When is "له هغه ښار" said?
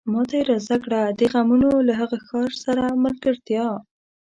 1.87-2.51